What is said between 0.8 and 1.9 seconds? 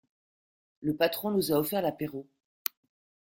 Le patron nous a offert